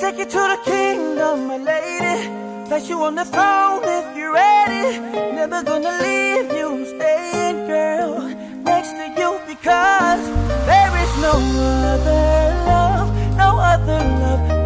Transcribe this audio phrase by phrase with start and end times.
[0.00, 2.28] take you to the kingdom, my lady.
[2.68, 4.98] Place you on the throne if you're ready.
[5.34, 8.20] Never gonna leave you, I'm staying, girl,
[8.64, 10.22] next to you because
[10.66, 11.34] there is no
[11.92, 12.24] other
[12.66, 14.63] love, no other love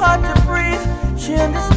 [0.00, 0.80] hard to breathe.
[1.18, 1.69] She understands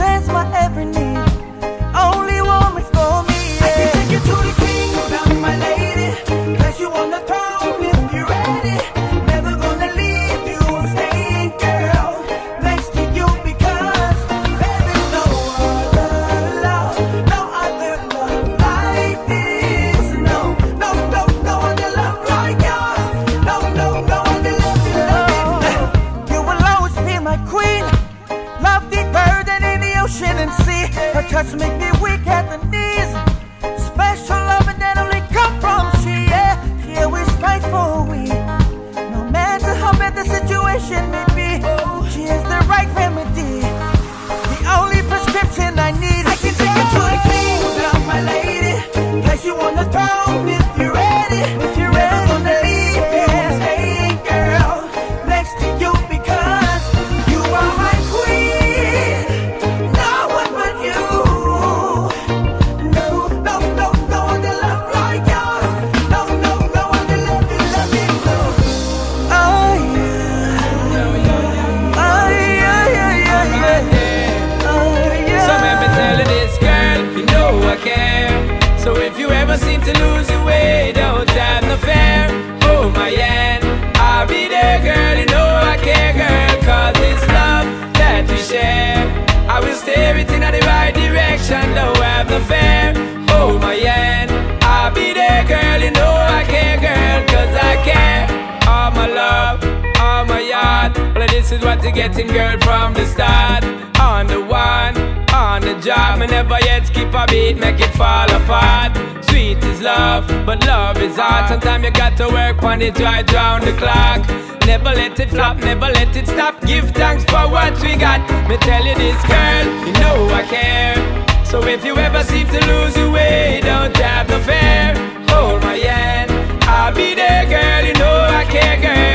[101.54, 103.64] is what you're getting, girl, from the start.
[104.00, 104.98] On the one,
[105.30, 108.92] on the job, me never yet skip a beat, make it fall apart.
[109.26, 111.48] Sweet is love, but love is hard.
[111.50, 114.22] Sometimes you got to work on it right round the clock.
[114.66, 116.60] Never let it flop, never let it stop.
[116.66, 118.22] Give thanks for what we got.
[118.50, 121.46] Me tell you this, girl, you know I care.
[121.46, 124.96] So if you ever seem to lose your way, don't have no fear.
[125.30, 126.32] Hold my hand,
[126.64, 127.86] I'll be there, girl.
[127.86, 129.13] You know I care, girl.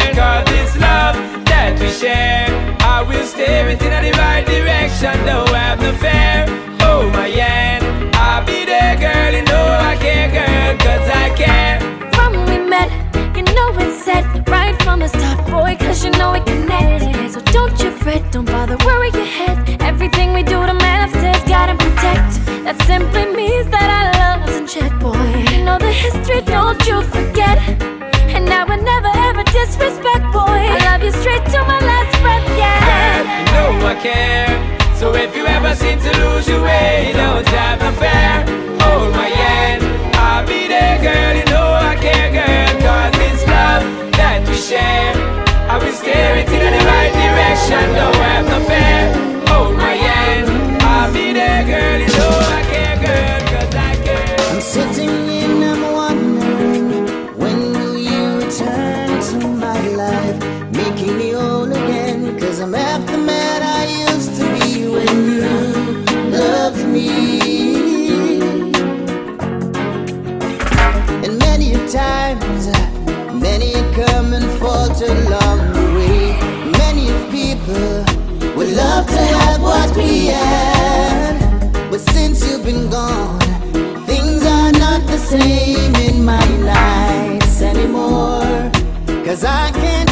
[1.80, 2.48] We share,
[2.80, 5.14] I will steer it in the right direction.
[5.24, 6.46] Don't have no fear.
[6.80, 7.84] Hold my hand,
[8.16, 9.32] I'll be there, girl.
[9.32, 10.76] You know I care, girl.
[10.78, 11.78] Cause I care.
[12.12, 12.90] From we met,
[13.36, 17.30] you know it's set right from the start, boy, cause you know it connected.
[17.32, 19.80] So don't you fret, don't bother worry your head.
[19.80, 22.30] Everything we do to manifest, gotta protect.
[22.64, 25.14] That simply means that our love's in check, boy.
[25.52, 27.58] You know the history, don't you forget.
[28.34, 30.60] And I would never ever disrespect, boy.
[30.74, 31.57] I love you straight to
[33.88, 34.52] I care.
[34.96, 38.44] So if you ever seem to lose your way, don't have no fear.
[38.84, 39.80] Hold my hand,
[40.14, 41.32] I'll be there, girl.
[41.32, 42.68] You know I care, girl.
[42.84, 45.16] Cause it's love that we share.
[45.72, 48.17] I will steer it in the right direction, don't
[74.98, 76.72] falter along the way.
[76.72, 83.38] Many people would love to have what we had, but since you've been gone.
[84.06, 88.70] Things are not the same in my nights anymore.
[89.24, 90.10] Cause I can't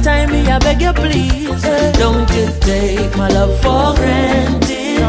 [0.00, 1.62] A time, me I beg you please.
[1.98, 5.02] Don't you take my love for granted.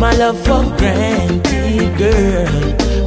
[0.00, 2.46] My love for granted, girl.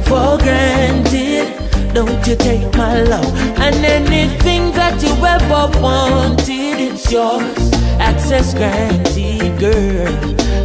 [0.04, 1.48] For granted.
[1.94, 3.26] Don't you take my love
[3.58, 7.72] and anything that you ever wanted, it's yours.
[7.98, 10.14] Access granted, girl.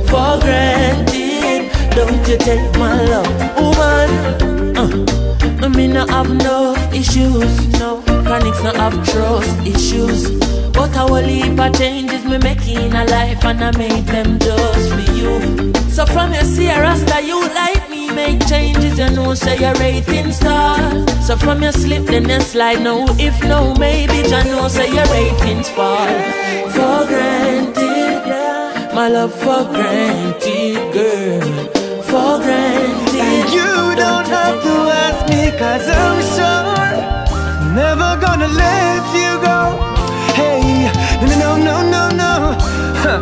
[0.06, 1.72] For granted.
[1.96, 4.78] Don't you take my love, woman.
[4.78, 5.66] Uh.
[5.66, 8.05] I mean, I have no issues, no.
[8.36, 10.30] Chronics not have trust issues.
[10.74, 14.92] But I will leap of changes me making a life and I made them just
[14.92, 15.74] for you.
[15.90, 19.74] So from your a rasta, you like me, make changes, and you know, say your
[19.76, 20.78] rating star.
[21.22, 25.06] So from your slip, then you slide, no, if no, maybe, you know, say your
[25.06, 26.12] ratings fall.
[26.76, 28.26] For granted,
[28.94, 31.40] my love for granted, girl.
[32.04, 33.16] For granted.
[33.16, 37.25] And you don't have to ask me, cause I'm sure
[37.76, 39.60] never gonna let you go.
[40.34, 40.90] Hey,
[41.22, 42.34] no, no, no, no, no,
[43.04, 43.20] huh.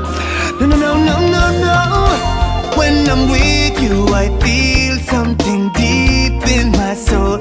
[0.60, 1.82] no, no, no, no, no, no.
[2.78, 7.40] When I'm with you, I feel something deep in my soul.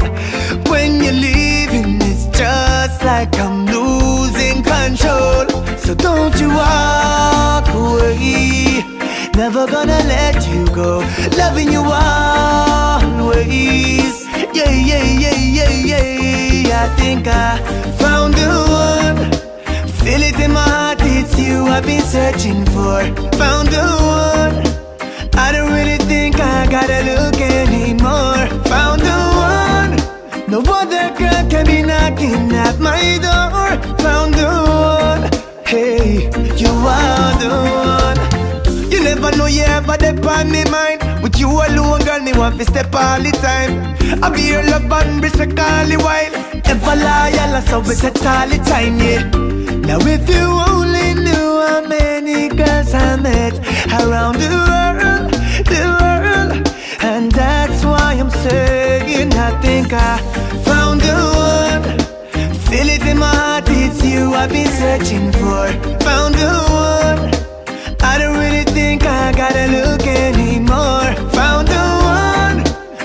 [0.71, 5.47] When you're leaving, it's just like I'm losing control.
[5.76, 8.83] So don't you walk away.
[9.37, 11.00] Never gonna let you go.
[11.37, 13.42] Loving you always.
[14.54, 16.51] Yeah, yeah, yeah, yeah, yeah.
[16.73, 17.59] I think I
[18.00, 18.50] found the
[18.88, 19.19] one.
[20.00, 23.00] Feel it in my heart, it's you I've been searching for.
[23.37, 23.87] Found the
[24.21, 24.55] one.
[25.35, 28.47] I don't really think I gotta look anymore.
[28.73, 29.19] Found the
[29.52, 29.93] one.
[30.49, 33.71] No other girl can be knocking at my door.
[33.99, 34.50] Found the
[34.88, 35.23] one.
[35.67, 37.41] Hey, you are
[39.23, 41.00] never know you ever dep on me mind.
[41.23, 43.73] With you alone, girl, me want to step all the time.
[44.23, 46.35] I be your love and respect all the while.
[46.73, 49.23] Ever loyal, so we set all the time, yeah.
[49.87, 53.55] Now if you only knew how many girls I met
[54.00, 55.33] around the world,
[55.73, 56.69] the world,
[57.02, 60.19] and that's why I'm saying I think I
[60.64, 61.14] found the
[61.55, 61.85] one.
[62.67, 65.67] Feel it in my heart, it's you I've been searching for.
[66.07, 67.33] Found the one.
[68.05, 71.09] I don't really think I gotta look anymore.
[71.37, 71.85] Found the
[72.21, 72.59] one.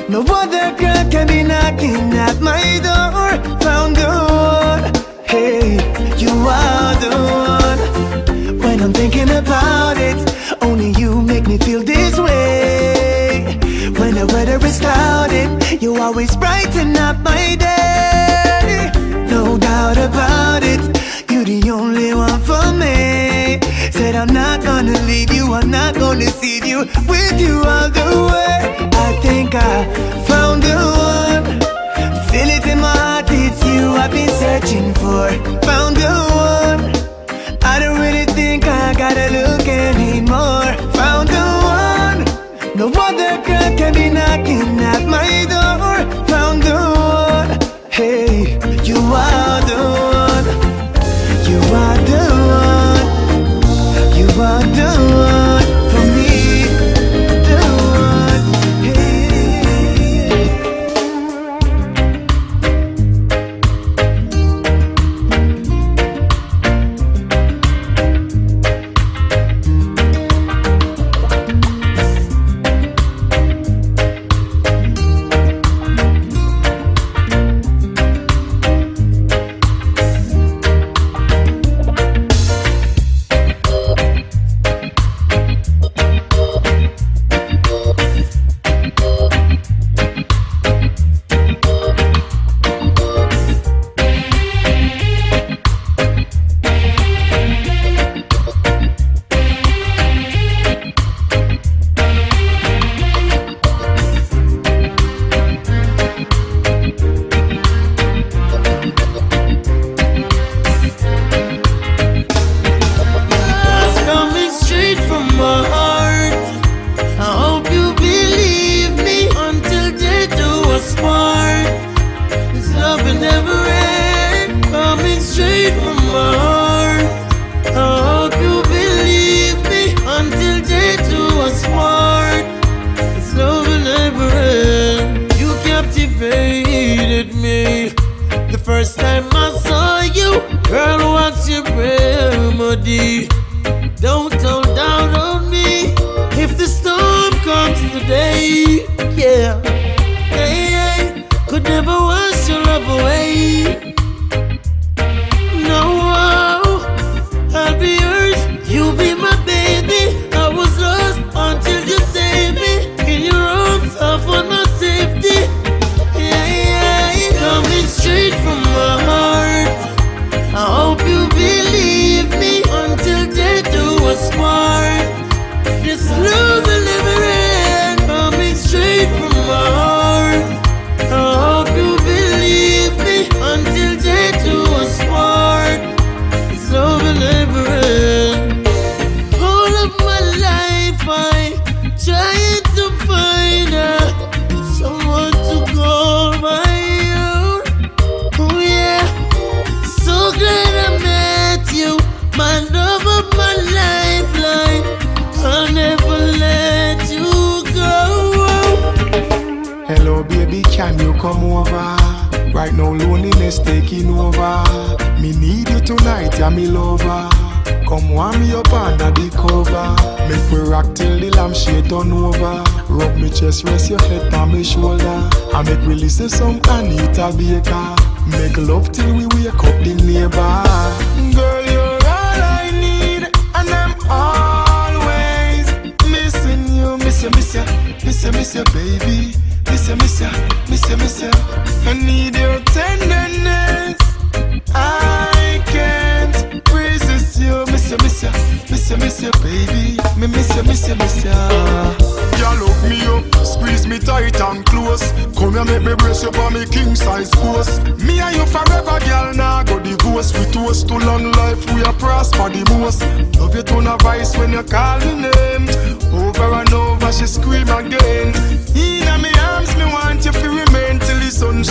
[0.10, 3.32] No other girl can be knocking at my door.
[3.66, 4.12] Found the
[4.54, 4.84] one.
[5.26, 5.76] Hey,
[6.24, 7.14] you are the
[7.54, 8.60] one.
[8.60, 10.18] When I'm thinking about it,
[10.62, 13.58] only you make me feel this way.
[14.00, 18.17] When the weather is clouded, you always brighten up my day.
[24.88, 28.89] Gonna leave you, I'm not gonna leave you with you all the way.
[28.94, 29.84] I think I
[30.25, 31.60] found the one.
[32.29, 35.29] Feel it in my heart, it's you I've been searching for.
[35.65, 36.37] Found the one.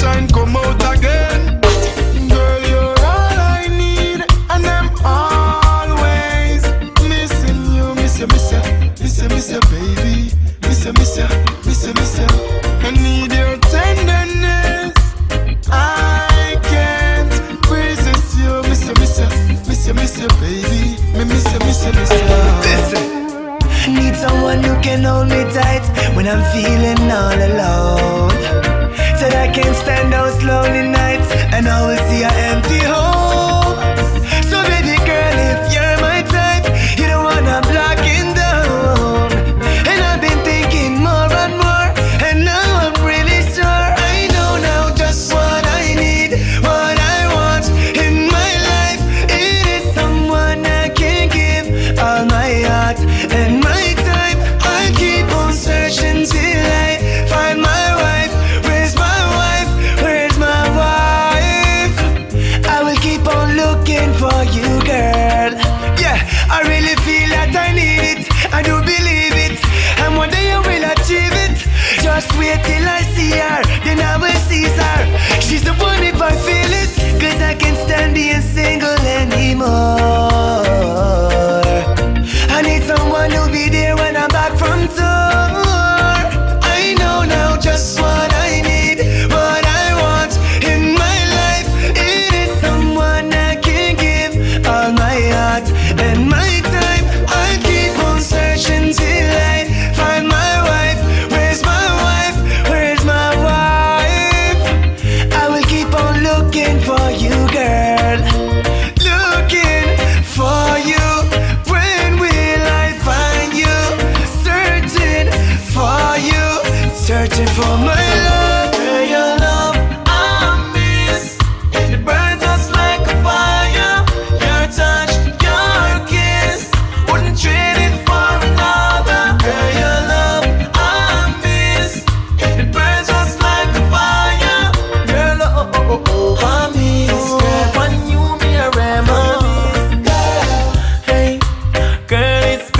[0.07, 0.86] sign come out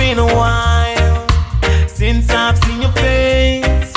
[0.07, 1.27] been a while
[1.89, 3.91] since I've seen your face.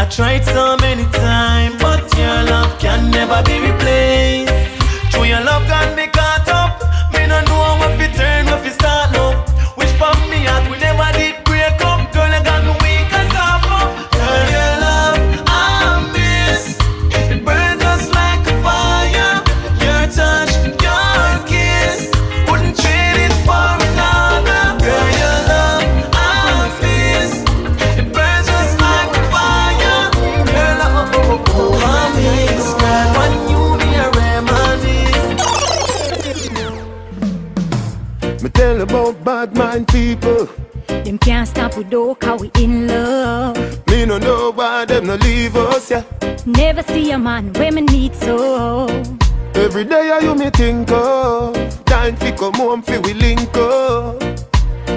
[0.00, 3.77] I tried so many times, but your love can never be replaced.
[46.58, 48.86] Never see a man women need so.
[49.54, 51.54] Every day I you me think of.
[51.84, 54.20] Time fi come home fi we link up.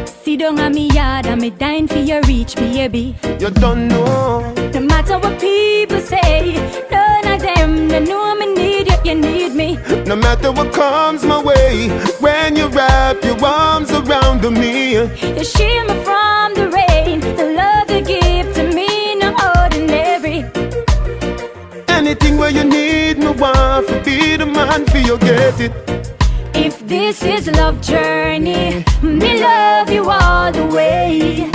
[0.07, 3.15] Sit down on me yard and me dying for your reach, baby.
[3.39, 4.51] You don't know.
[4.73, 6.55] No matter what people say,
[6.89, 9.77] none of them they know me need you, you need me.
[10.05, 14.93] No matter what comes my way, when you wrap your arms around me,
[15.37, 16.20] You shield me from
[22.51, 25.71] anything you need me, want to be the man for you get it.
[26.53, 31.49] If this is love journey, me love you all the way.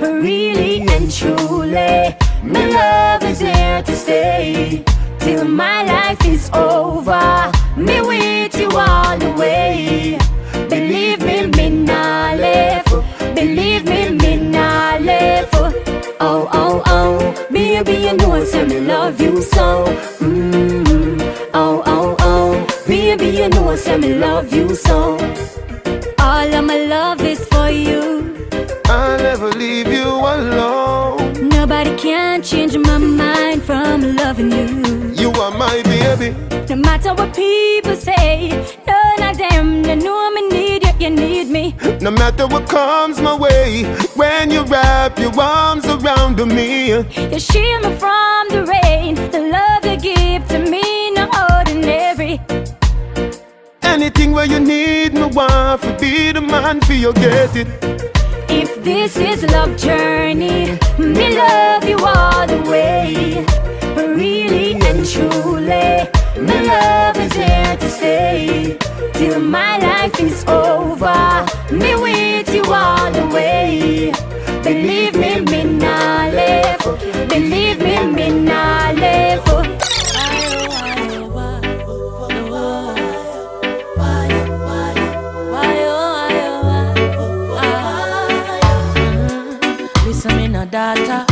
[0.00, 4.84] Really and truly, my love is here to stay.
[5.18, 10.18] Till my life is over, me with you all the way.
[10.68, 12.90] Believe me, me not left.
[13.34, 15.54] Believe me, me not left.
[15.54, 19.42] Oh, oh, oh, baby, you know I say me love you
[24.02, 25.16] me love you so.
[26.18, 28.02] All of my love is for you.
[28.86, 31.48] I'll never leave you alone.
[31.48, 34.68] Nobody can change my mind from loving you.
[35.22, 36.30] You are my baby.
[36.68, 38.48] No matter what people say,
[38.88, 41.76] none of them they know me need you, you need me.
[42.00, 43.84] No matter what comes my way,
[44.16, 46.88] when you wrap your arms around me,
[47.32, 49.41] You shield me from the rain, the
[54.02, 57.68] anything where you need me, want to be the man for you get it.
[58.50, 63.46] If this is love journey, me love you all the way.
[63.94, 65.88] Really and truly,
[66.46, 68.76] my love is here to stay.
[69.14, 74.12] Till my life is over, me with you all the way.
[74.64, 77.11] Believe me, me not left.
[90.94, 91.26] Me no daughter.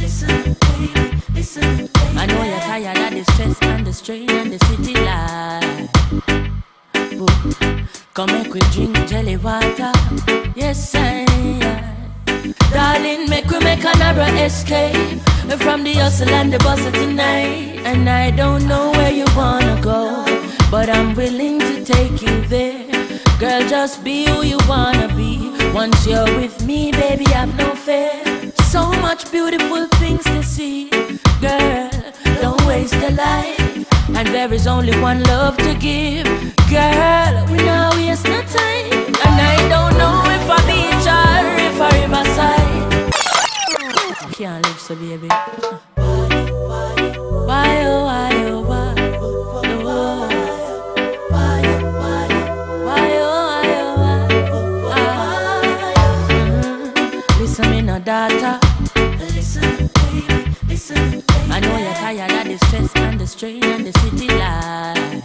[0.00, 1.88] Listen, baby, listen.
[2.16, 5.90] I know you're tired of the stress and the strain and the city life.
[8.14, 9.92] Come make we drink jelly water.
[10.54, 11.24] Yes, I
[12.70, 15.20] Darling, make we make a narrow escape
[15.60, 17.80] from the hustle and the bustle tonight.
[17.84, 20.24] And I don't know where you wanna go,
[20.70, 22.86] but I'm willing to take you there.
[23.38, 25.50] Girl, just be who you wanna be.
[25.72, 28.22] Once you're with me, baby, I've no fear.
[28.72, 30.88] So much beautiful things to see.
[31.42, 31.90] Girl,
[32.40, 33.86] don't waste a life.
[34.16, 36.24] And there is only one love to give.
[36.70, 39.12] Girl, we now waste no time.
[39.26, 43.12] And I don't know if I beach or if I riverside.
[44.32, 45.28] Can't live so, baby.
[45.28, 48.31] Why, oh, why, oh, why?
[62.16, 65.22] Tired of the stress and the strain and the city life.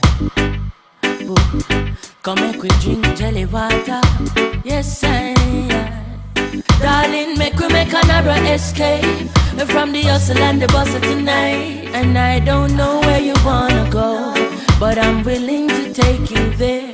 [1.28, 4.02] But come make we drink jelly water.
[4.64, 5.34] Yes, I
[6.80, 9.30] Darling, make we make a narrow escape
[9.68, 11.90] from the hustle and the bustle tonight.
[11.94, 14.34] And I don't know where you wanna go,
[14.80, 16.94] but I'm willing to take you there.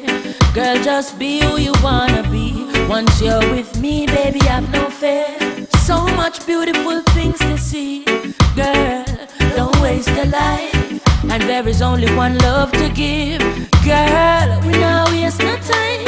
[0.54, 2.66] Girl, just be who you wanna be.
[2.88, 5.73] Once you're with me, baby, I've no fear.
[5.86, 8.06] So much beautiful things to see.
[8.56, 9.04] Girl,
[9.58, 11.02] don't waste a life.
[11.30, 13.42] And there is only one love to give.
[13.84, 16.03] Girl, we now waste no time.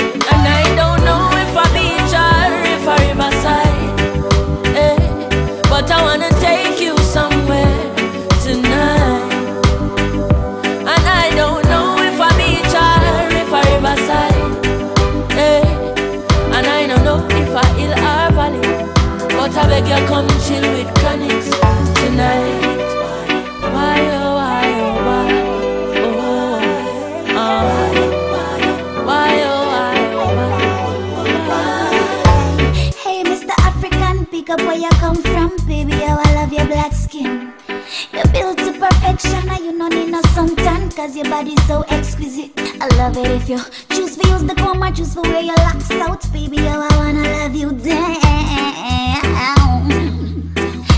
[41.06, 42.52] Cause your body's so exquisite.
[42.82, 45.56] I love it if you choose to use the comb or choose for wear your
[45.58, 46.58] locks out, baby.
[46.58, 48.16] How I wanna love you down.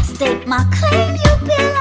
[0.04, 1.77] State my claim, you belong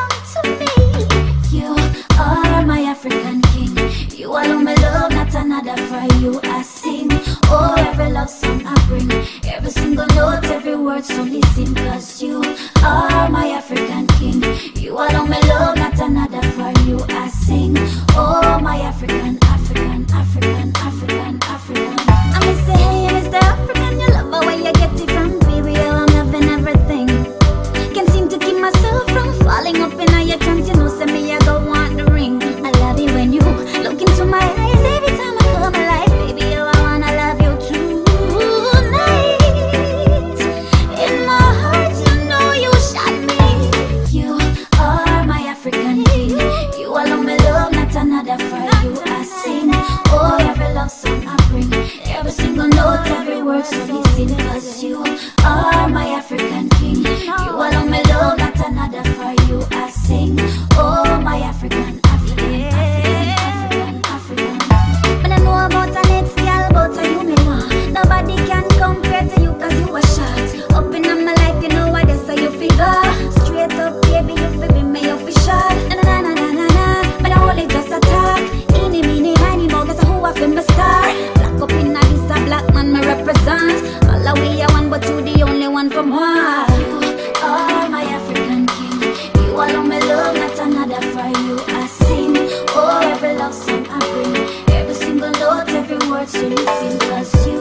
[96.27, 97.56] Seule citation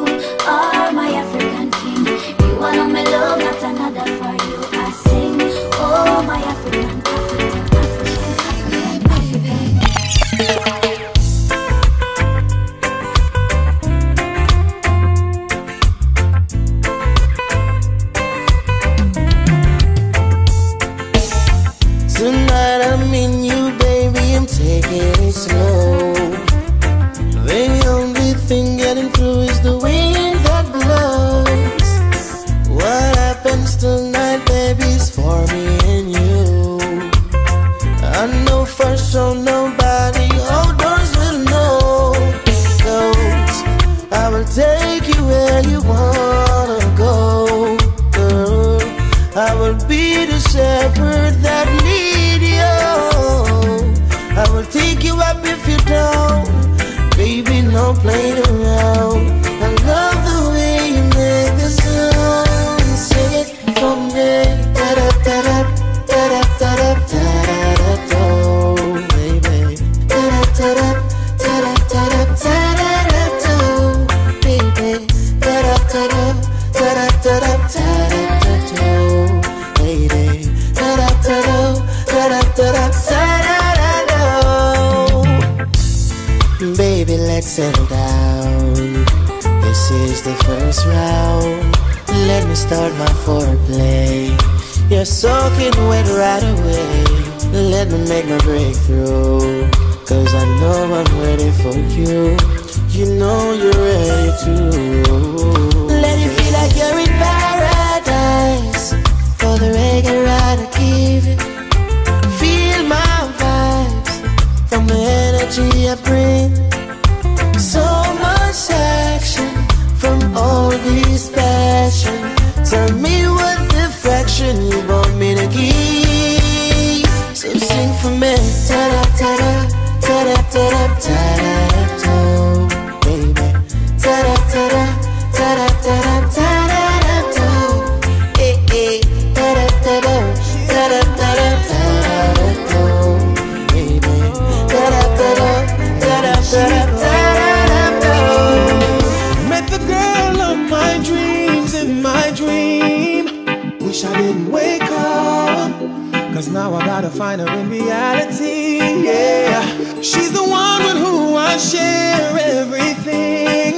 [157.01, 158.77] gotta find her in reality.
[159.03, 163.73] Yeah, she's the one with who I share everything.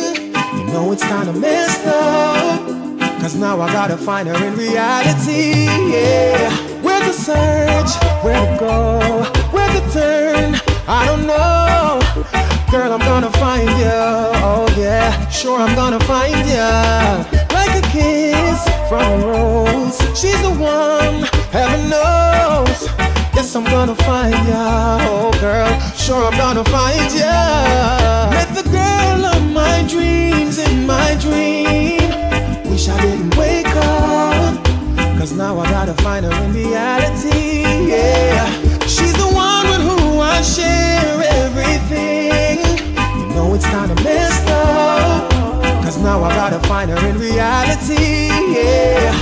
[0.57, 2.59] You know it's kinda messed up,
[3.19, 5.65] cause now I gotta find her in reality.
[5.95, 6.51] Yeah,
[6.85, 7.91] where to search,
[8.23, 11.99] where to go, where to turn, I don't know.
[12.69, 13.99] Girl, I'm gonna find you,
[14.49, 16.69] oh yeah, sure I'm gonna find you.
[17.57, 23.06] Like a kiss from a rose, she's the one, heaven knows
[23.47, 24.97] yes, I'm gonna find ya.
[25.09, 28.29] Oh, girl, sure I'm gonna find ya.
[28.31, 32.09] Met the girl of my dreams in my dream.
[32.69, 34.55] Wish I didn't wake up.
[35.17, 37.63] Cause now I gotta find her in reality.
[37.93, 38.49] Yeah,
[38.81, 42.59] she's the one with who I share everything.
[43.17, 45.31] You know it's kinda messed up.
[45.83, 48.27] Cause now I gotta find her in reality.
[48.57, 49.15] Yeah,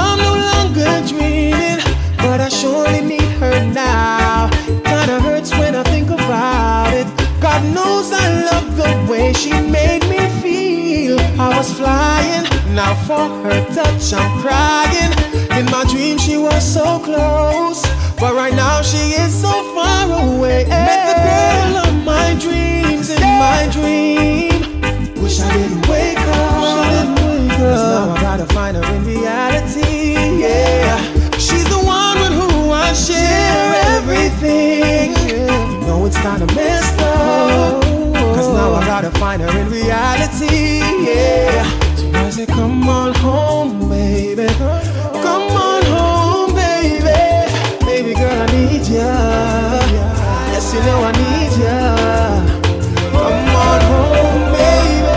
[0.00, 1.80] I'm no longer dreaming,
[2.18, 3.25] but I surely need
[3.56, 4.50] it now.
[4.84, 7.06] Kinda hurts when I think about it.
[7.40, 11.18] God knows I love the way she made me feel.
[11.40, 15.12] I was flying, now for her touch I'm crying.
[15.58, 17.80] In my dream she was so close,
[18.20, 20.64] but right now she is so far away.
[20.68, 24.58] Met the girl of my dreams in my dream.
[25.22, 27.18] Wish I didn't wake up.
[27.56, 30.14] Cause now I gotta find her in reality.
[30.44, 31.15] Yeah
[32.96, 35.12] share everything.
[35.28, 35.46] You
[35.86, 37.82] know it's kinda messed up.
[38.34, 40.80] Cause now I gotta find her in reality.
[41.08, 41.62] Yeah,
[41.96, 44.48] so I say, come on home, baby.
[45.26, 47.20] Come on home, baby.
[47.84, 49.12] Baby girl, I need ya.
[50.52, 51.78] Yes, you know I need ya.
[53.12, 55.16] Come on home, baby.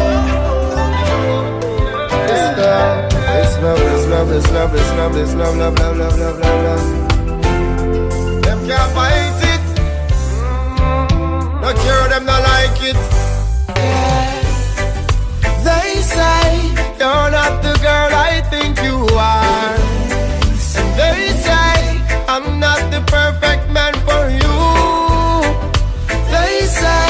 [2.28, 2.96] This love,
[3.34, 7.19] this love, this love, this love, this love, love, love, love, love, love, love.
[11.90, 13.00] Care them not like it.
[15.66, 16.46] They say
[17.00, 19.74] you're not the girl I think you are.
[20.80, 21.74] And they say
[22.28, 24.56] I'm not the perfect man for you.
[26.34, 27.10] They say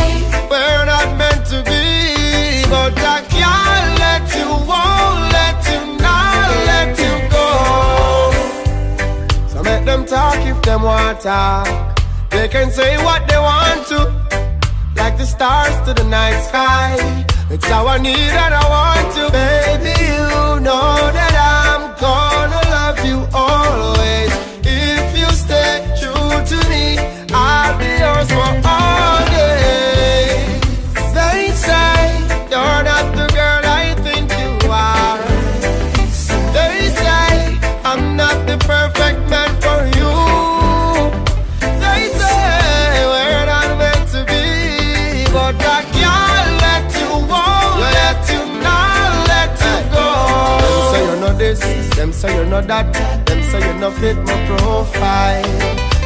[0.49, 6.91] we're not meant to be, but I can't let you, won't let you, not let
[7.03, 7.47] you go.
[9.49, 11.67] So make them talk if them want talk.
[12.29, 13.99] They can say what they want to,
[15.19, 16.95] the stars to the night sky.
[17.51, 19.95] It's how I need and I want to, baby.
[20.07, 24.31] You know that I'm gonna love you always.
[24.63, 26.85] If you stay true to me,
[27.33, 29.68] I'll be yours for all day.
[51.57, 52.93] Them say you're not that,
[53.25, 55.43] them say you're not fit my profile,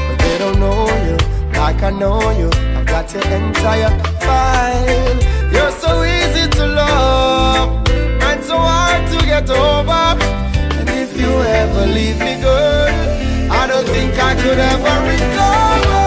[0.08, 2.50] but they don't know you like I know you.
[2.78, 3.94] I've got your entire
[4.26, 5.18] file.
[5.54, 7.88] You're so easy to love
[8.28, 10.06] and so hard to get over.
[10.80, 12.88] And if you ever leave me, girl,
[13.60, 16.03] I don't think I could ever recover.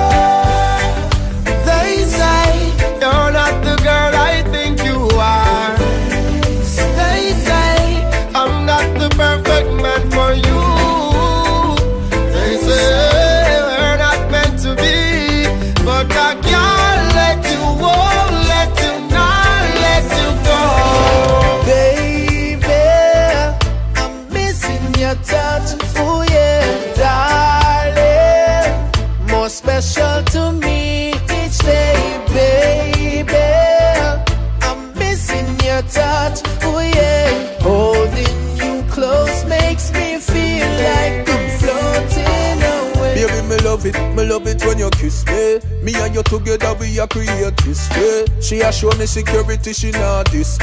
[44.37, 45.59] Love it, when you kiss me.
[45.83, 48.25] Me and you together, we a create history.
[48.41, 50.59] She a show me security, she not diss.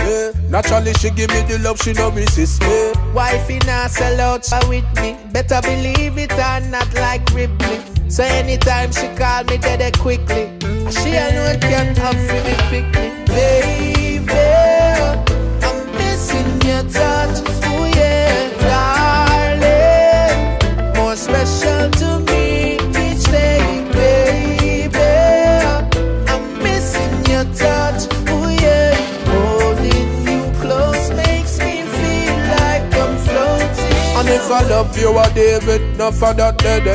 [0.50, 2.92] Naturally, she give me the love, she no resist me.
[3.14, 5.18] Wifey now sell out her uh, with me.
[5.32, 7.80] Better believe it or not like Ripley.
[8.10, 10.52] So anytime she call me dead quickly.
[10.92, 13.26] She alone can have for me picnic.
[13.28, 14.20] Baby,
[15.64, 17.63] I'm missing your touch.
[34.54, 36.86] I love you, a David, not for that dead.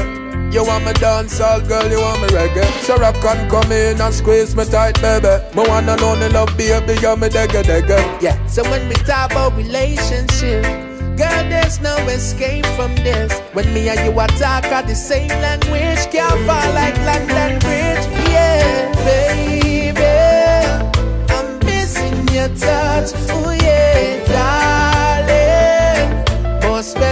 [0.54, 2.64] You want me dancehall, girl, you want me reggae.
[2.82, 5.42] So rock and come in and squeeze me tight, baby.
[5.56, 8.22] Me wanna know the love, baby, you me degga degga.
[8.22, 8.46] Yeah.
[8.46, 10.62] So when we talk about relationship,
[11.18, 13.32] girl, there's no escape from this.
[13.52, 18.06] When me and you are talk the same language, can't fall like London Bridge.
[18.30, 20.06] Yeah, baby,
[21.34, 23.10] I'm missing your touch.
[23.30, 23.57] Oh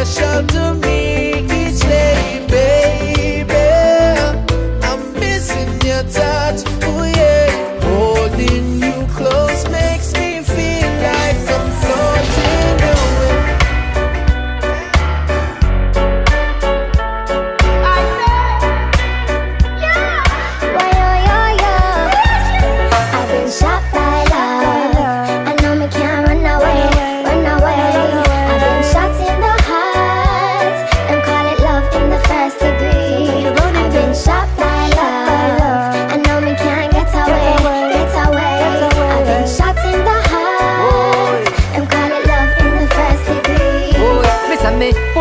[0.05, 1.06] special to me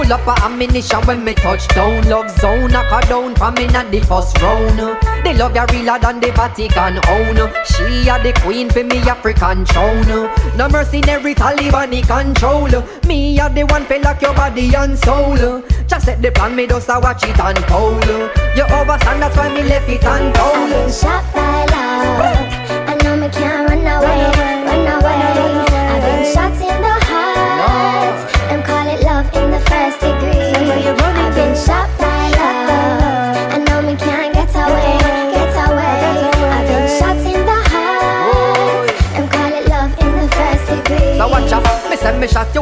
[0.06, 2.08] Roll up a ammunition when me touch down.
[2.08, 4.78] Love zone, knock her down from in the first round.
[5.26, 7.38] They love ya realer than the Vatican own.
[7.66, 10.30] She a the queen for me African throne.
[10.56, 12.70] No mercenary Taliban he control.
[13.08, 15.64] Me a the one for lock your body and soul.
[15.88, 18.06] Just set the plan, me just a watch it unfold.
[18.06, 21.45] You overstand, that's why me left it untold Shot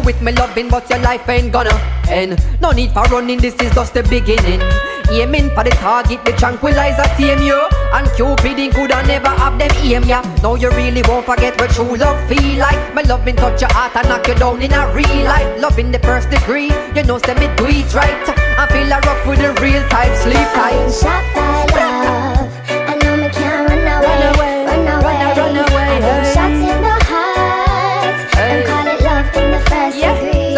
[0.04, 1.76] with me loving, but your life ain't gonna
[2.08, 2.42] end.
[2.62, 4.62] No need for running, this is just the beginning.
[5.12, 7.60] Aiming for the target, the tranquilizer team you.
[7.94, 10.22] And Cupid could have never have them aim ya.
[10.42, 12.94] Now you really won't forget what true love feel like.
[12.96, 15.62] My loving touch your heart and knock you down in a real life.
[15.62, 18.30] Loving the first degree, you know, send me tweets right.
[18.58, 22.03] I feel a rock with a real type sleep tight.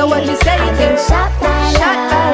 [0.05, 0.55] know what you say.
[0.55, 2.24] I think shot by shot by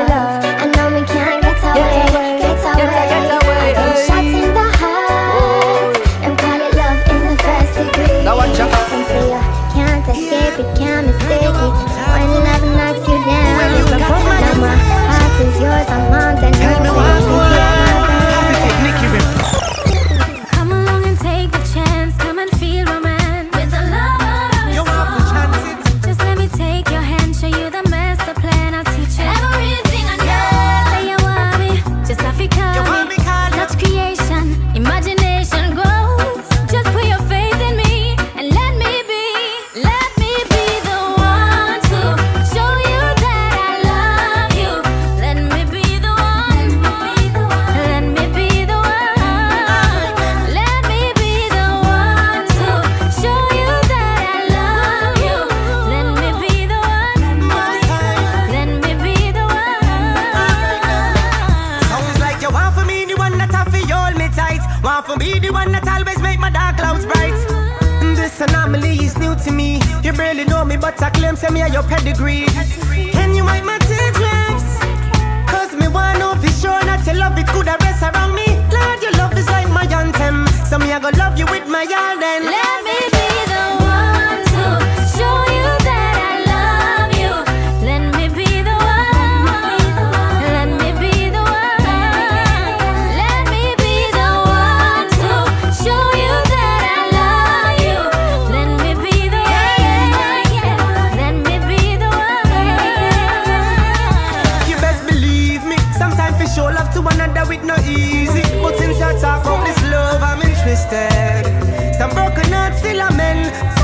[113.51, 113.80] Yeah.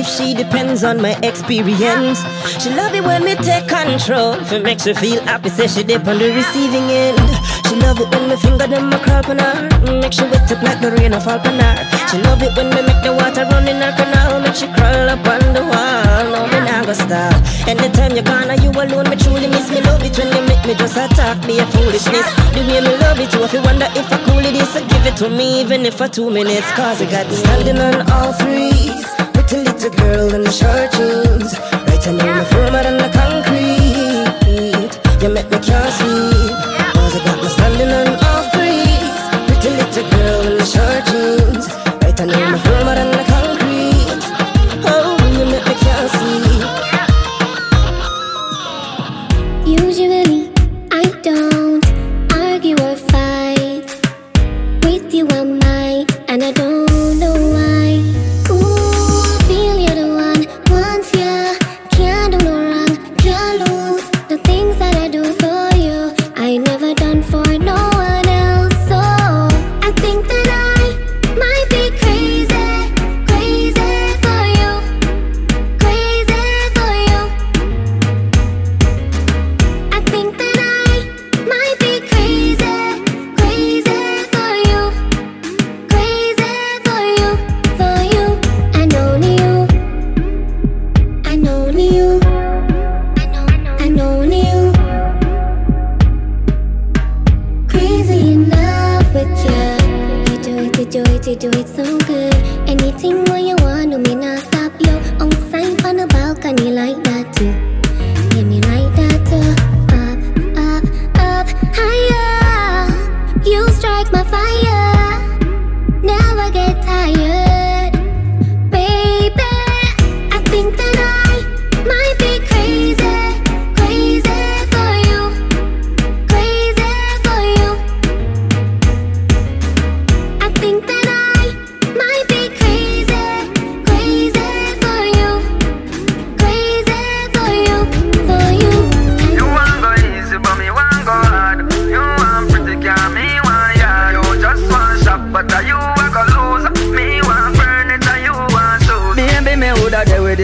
[0.00, 2.24] if she depends on my experience.
[2.60, 4.32] She love it when me take control.
[4.40, 7.20] If it makes her feel happy, say she dip on the receiving end.
[7.68, 10.00] She love it when me finger them my crawl on her.
[10.00, 11.74] Make she wet up like the rain a fall on her.
[12.08, 14.40] She love it when me make the water run in her canal.
[14.40, 16.24] Make she crawl up on the wall.
[16.32, 17.36] No, me nah go stop.
[17.68, 19.04] Anytime you're gone, are you alone?
[19.12, 19.84] Me truly miss me.
[19.84, 22.26] Love it when you make me just attack me a foolishness.
[22.56, 25.04] The way me love it, if you wonder if I cool it is, so give
[25.04, 26.72] it to me even if for two minutes.
[26.72, 29.19] Cause I got me standing on all threes
[29.50, 34.42] pretty little girl in the short jeans writing on the floor, on the concrete.
[35.22, 36.79] You make me can't sleep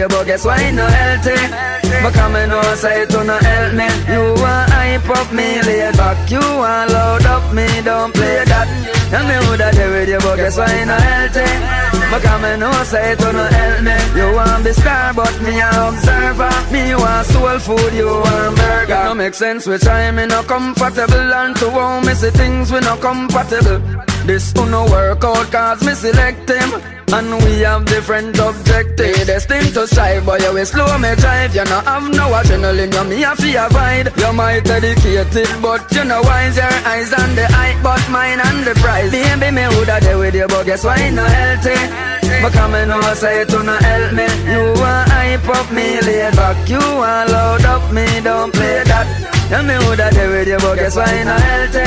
[0.07, 1.35] you, but guess why no healthy?
[1.83, 3.87] Because me know say it no help me.
[4.13, 6.31] You want hype up me, lay back.
[6.31, 8.69] You want load up me, don't play that.
[9.13, 11.47] And me woulda there with you, but guess why no healthy?
[12.13, 13.97] Because me know say it no help me.
[14.19, 16.51] You want be star, but me a observer.
[16.73, 19.05] Me want soul food, you want burger.
[19.05, 22.81] No make sense, which I me no comfortable, and to how me see things we
[22.81, 23.81] no compatible.
[24.27, 26.83] This who no work out cause me select him.
[27.15, 29.27] And we have different objectives.
[29.27, 31.55] Destined to strive But you will slow me drive.
[31.55, 36.05] You no have no adrenaline You me have to avoid You might dedicated But you
[36.05, 40.01] know wise Your eyes on the height But mine on the prize Baby me woulda
[40.01, 43.77] there with you But guess why not healthy But come and know say to no
[43.77, 44.27] help me.
[44.51, 46.69] You want hype up me laid back.
[46.69, 49.37] You want load up me Don't play that.
[49.49, 51.87] Tell me that there with you, but guess why not healthy?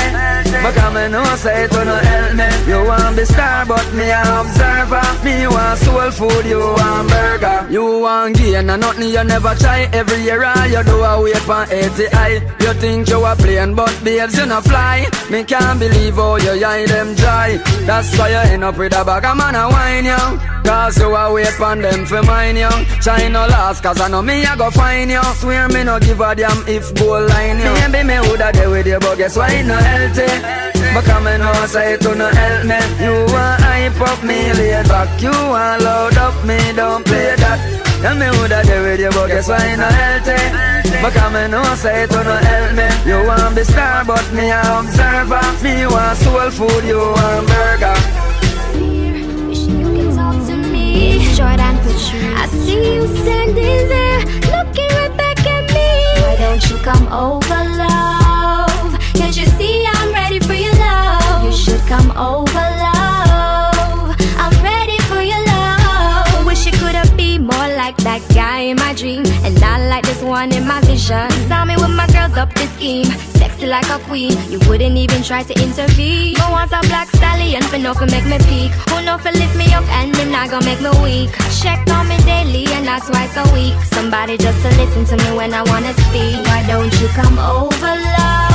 [0.64, 2.48] But come and know say to no help me.
[2.72, 5.04] You want be star, but me a observer.
[5.26, 7.68] Me want soul food, you want burger.
[7.70, 9.90] You want gain and nothing you never try.
[9.92, 13.76] Every year I you do a wait on 80 high You think you a plane,
[13.76, 15.08] but babes you no fly.
[15.30, 17.58] Me can't believe how you eye them dry.
[17.86, 20.29] That's why you end up with a bag of man a wine, you
[20.64, 22.70] Cause you a wait on them for mine, you
[23.02, 26.20] Try no last, cause I know me I go find you Swear me no give
[26.20, 29.62] a damn if goal line you Maybe me woulda there with you, but guess why
[29.62, 30.70] not healthy?
[30.94, 32.80] But come and know say to no help me.
[33.04, 35.22] You want hype up me, laid back.
[35.22, 37.60] You want load up me, don't play that.
[38.02, 40.40] Tell me who that there with you, but guess why not healthy?
[41.02, 42.88] But come and know say to no help me.
[43.06, 45.46] You want be star, but me a observer.
[45.64, 48.09] Me want soul food, you want burger
[52.02, 54.20] I see you standing there,
[54.56, 56.24] looking right back at me.
[56.24, 58.98] Why don't you come over, love?
[59.16, 61.44] Can't you see I'm ready for your love?
[61.44, 62.69] You should come over,
[68.60, 71.30] guy in my dream, and not like this one in my vision.
[71.48, 73.06] Saw me with my girls up the scheme,
[73.40, 74.36] sexy like a queen.
[74.52, 76.36] You wouldn't even try to intervene.
[76.36, 78.72] But once a black stallion for no for make me peak.
[78.90, 81.32] Who know for lift me up and them not gonna make me weak.
[81.62, 83.76] Check on me daily and not twice a week.
[83.96, 86.36] Somebody just to listen to me when I wanna speak.
[86.48, 88.49] Why don't you come over, love?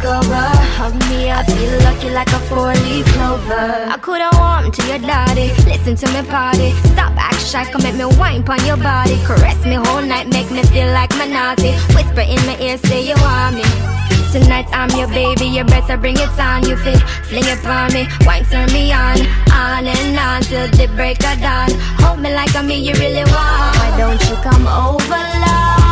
[0.00, 0.28] Fit.
[0.78, 3.90] Hug me, I feel lucky like a four-leaf clover.
[3.90, 6.72] I coulda warmed to your daddy, listen to me party.
[6.94, 9.16] Stop act shy, come make me wine pon your body.
[9.24, 11.72] Caress me whole night, make me feel like my naughty.
[11.94, 13.64] Whisper in my ear, say you want me.
[14.32, 16.62] Tonight I'm your baby, you better bring it on.
[16.68, 19.18] You fit, fling it on me, wine turn me on,
[19.52, 21.70] on and on till the break of dawn.
[22.02, 23.76] Hold me like I'm me, you really want.
[23.80, 25.87] Why don't you come over, love?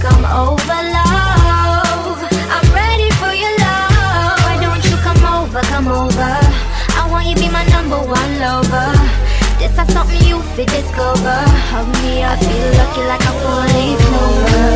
[0.00, 2.18] Come over, love.
[2.54, 4.38] I'm ready for your love.
[4.46, 6.34] Why don't you come over, come over?
[7.00, 8.92] I want you be my number one lover.
[9.58, 11.38] This is something you discover.
[11.72, 14.72] Hug me, I feel lucky like a four-leaf clover.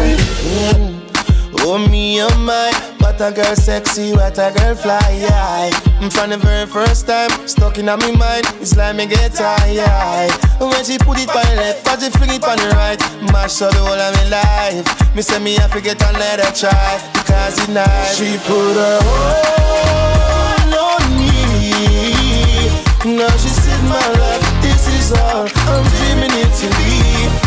[1.69, 2.71] Oh me, oh my,
[3.19, 5.71] what a girl sexy, what a girl fly, yeah.
[6.11, 10.31] From the very first time, stuck in my mind, it's like me get tired.
[10.61, 13.01] When she put it on the left, and she fling it on the right,
[13.33, 14.85] mash up the whole of my life.
[15.15, 18.19] Me say me I forget and let her try, because it's nice.
[18.19, 22.69] She put her hold on me.
[23.17, 27.46] Now she said my life, this is all I'm dreaming it to be.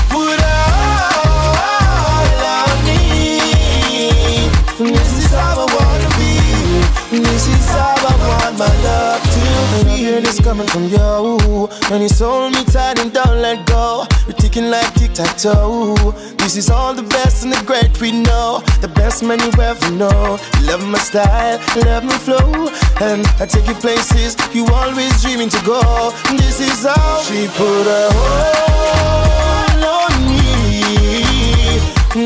[8.59, 9.95] My love to feel.
[9.95, 11.69] Hear this coming from you.
[11.89, 14.05] When you hold me tight and don't let go.
[14.27, 15.95] We're ticking like tic tac toe.
[16.37, 18.61] This is all the best and the great we know.
[18.81, 20.37] The best man you ever know.
[20.59, 22.67] You love my style, love my flow.
[22.99, 26.11] And I take you places you always dreaming to go.
[26.35, 30.83] This is how she put her hold on me.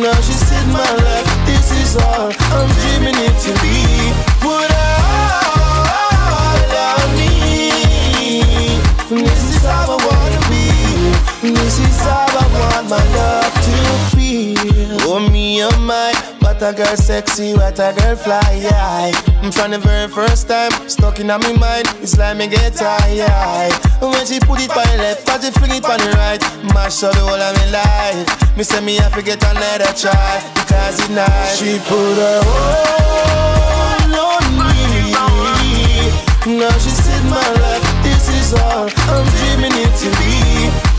[0.02, 4.33] Now she said my life, this is all I'm dreaming it to be.
[12.54, 13.76] Want my love to
[14.16, 14.58] feel.
[15.06, 18.42] Oh me, oh my, what a girl sexy, what a girl fly.
[18.62, 19.12] Yeah.
[19.52, 23.74] From the very first time, stuck in my mind, it's like me get tired.
[24.02, 26.42] When she put it on the left, and she fling it on the right,
[26.74, 28.58] mash up the whole of my life.
[28.58, 31.58] Me say me I forget and let her try, because it's nice.
[31.60, 34.84] She put her hold on me.
[36.60, 40.93] Now she said my life, this is all I'm dreaming it to be.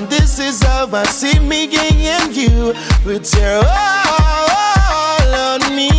[0.00, 2.72] And this is how I see me getting you.
[3.02, 5.90] Put your all on me.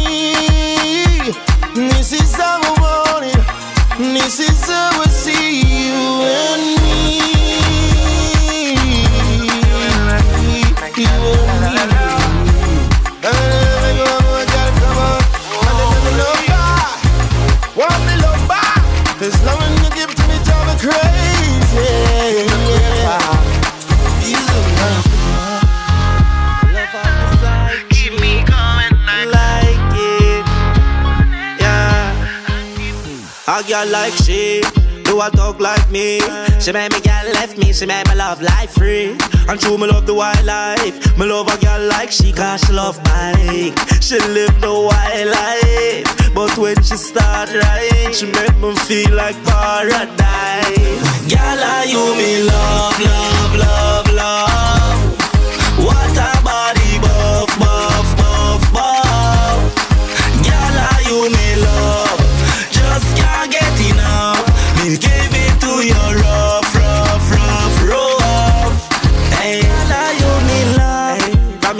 [1.76, 3.44] This is how I want it.
[3.98, 5.94] This is how I see you
[6.24, 6.81] and me.
[33.84, 34.62] Girl like she
[35.04, 36.20] do a talk like me.
[36.60, 39.18] She made me girl left me She made my love life free.
[39.48, 43.04] And true me love the wildlife Me love a girl like she Cause she love
[43.04, 46.34] bike She live the wild life.
[46.34, 51.02] But when she start right She make me feel like paradise.
[51.28, 54.91] Girl are you me love, love, love, love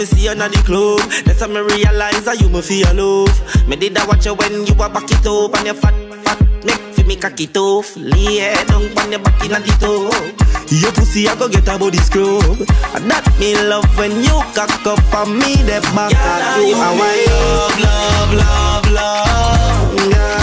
[0.02, 1.00] me see you in the club.
[1.24, 3.30] That's how me realize that you me feel love.
[3.68, 5.94] Me did I watch you when you were back it up And you fat,
[6.24, 10.10] fat neck fi me cocky tough Lay head down on your back inna the toe
[10.74, 12.42] Your pussy I go get a body scrub.
[12.94, 16.98] And that me love when you cock up on me the back at you And
[16.98, 20.10] why love, love, love, love.
[20.10, 20.41] Yeah.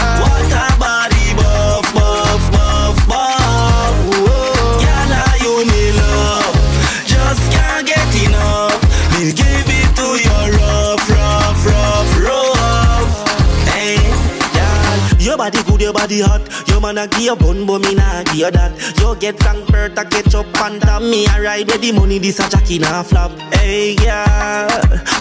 [15.30, 16.42] Your body good, your body hot.
[16.70, 18.74] Your man a give you bun, but me nah give you that.
[18.98, 22.40] You get Frankfurt, I get up on top Me a ride with the money, this
[22.40, 23.38] a jacky nah flop.
[23.54, 24.66] Hey, yeah.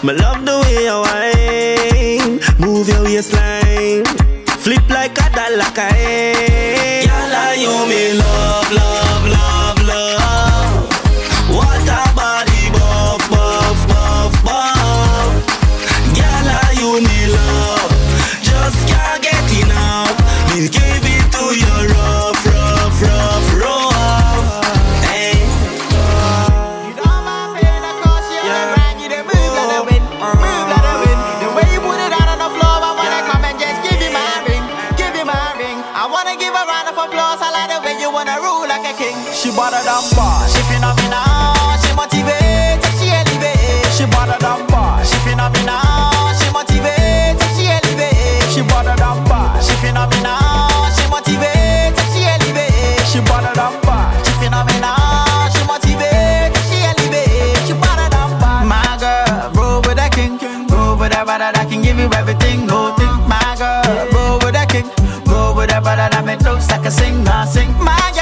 [0.02, 2.40] Me love the way you whine.
[2.58, 4.06] Move your waistline.
[4.64, 9.57] Flip like a dollar coin Girl, are you me love, love, love
[39.48, 40.52] She better than boss.
[40.52, 41.56] She phenomenal.
[41.80, 42.84] She motivates.
[43.00, 43.96] She elevates.
[43.96, 45.08] She better than boss.
[45.08, 46.36] She phenomenal.
[46.36, 47.40] She motivates.
[47.56, 48.52] She elevates.
[48.52, 49.64] She better than boss.
[49.64, 50.92] She phenomenal.
[50.92, 51.96] She motivates.
[52.12, 53.08] She elevates.
[53.08, 54.20] She better than boss.
[54.20, 55.48] She phenomenal.
[55.56, 56.60] She motivates.
[56.68, 57.64] She elevates.
[57.64, 58.68] She better than boss.
[58.68, 60.36] My girl, roll with that king.
[60.68, 62.66] Roll with that brother that can give you everything.
[62.66, 63.16] No thing.
[63.24, 63.80] My girl,
[64.12, 64.84] roll with that king.
[65.24, 67.26] Roll with that brother that make close like a sing.
[67.26, 67.72] I sing.
[67.80, 68.17] My girl,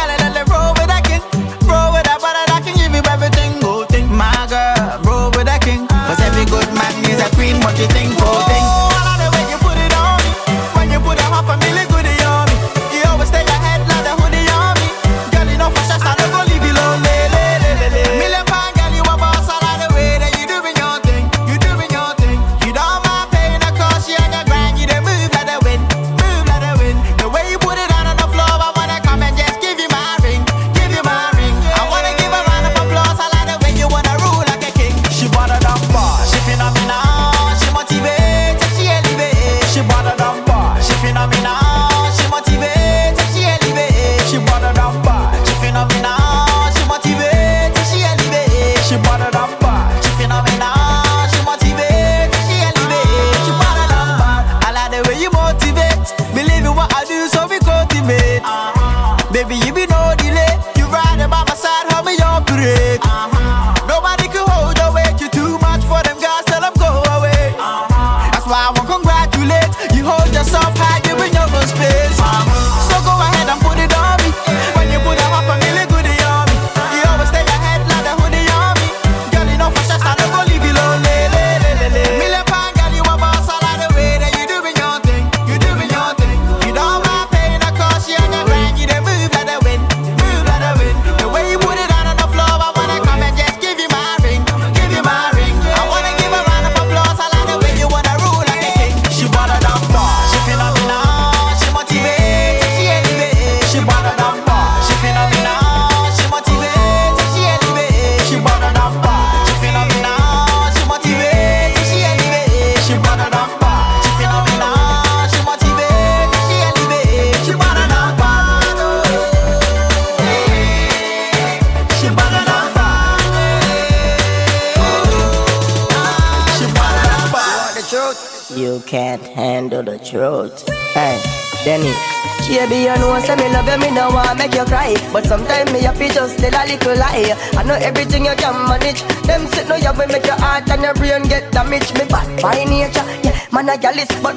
[143.77, 144.36] I gallus But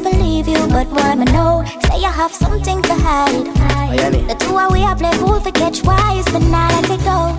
[0.00, 1.62] I believe you But what me know?
[1.84, 3.44] Say you have something to hide.
[4.28, 7.36] The two of we are play fool for catch wise But now let it go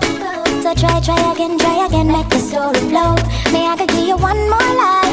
[0.62, 3.16] So try, try again, try again Make the story flow.
[3.50, 5.10] May I could give you one more lie.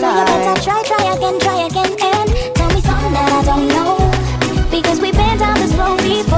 [0.00, 3.68] So you better try, try again, try again And tell me something that I don't
[3.68, 3.92] know.
[4.70, 6.31] Because we've been down this road before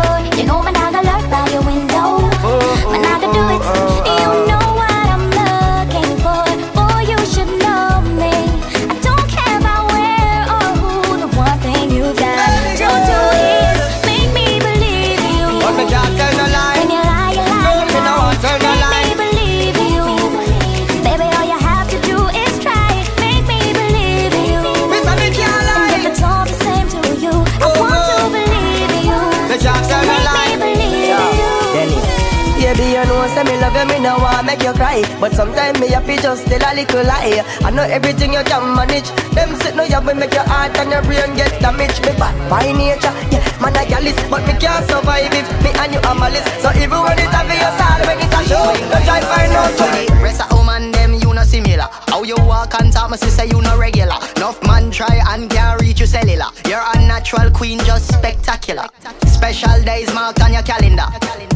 [33.85, 37.05] say me no want make you cry But sometimes me to just tell a little
[37.05, 40.76] lie I know everything you can manage Them sit no you will make your heart
[40.78, 44.55] and your brain get damaged Me bad by nature, yeah, man I gallus But me
[44.59, 48.01] can't survive if me and you are malice So even when it have your all,
[48.07, 51.43] when it's a show You try find out what Rest of woman them you no
[51.43, 51.89] similar.
[52.09, 54.16] How you walk and talk, me say you no regular.
[54.37, 56.47] Enough man try and can't reach your cellular.
[56.66, 58.87] You're a natural queen, just spectacular.
[59.26, 61.07] Special days marked on your calendar.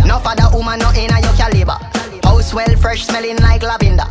[0.04, 1.78] Enough other woman not in your caliber.
[2.48, 4.08] House well fresh, smelling like lavender.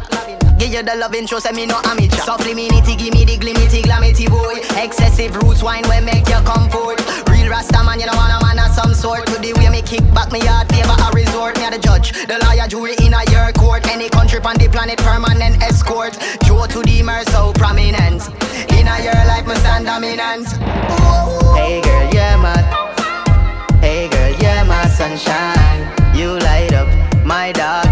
[0.59, 2.21] Give you the loving show, say me no amateur.
[2.21, 4.61] Nitty, give me the glimity, glamity boy.
[4.77, 7.01] Excessive roots wine will make you comfort.
[7.29, 9.25] Real Rasta man, you know want a man of some sort.
[9.27, 11.57] To the way me kick back me yard, favor a resort.
[11.57, 13.87] Me a the judge, the lawyer, jury in a your court.
[13.89, 16.13] Any country on the planet, permanent escort.
[16.45, 18.21] Joe to the mer so prominent.
[18.69, 20.45] In a your life, me stand dominant.
[21.57, 22.63] Hey girl, yeah man.
[23.81, 25.89] Hey girl, yeah my sunshine.
[26.13, 26.89] You light up
[27.25, 27.86] my dark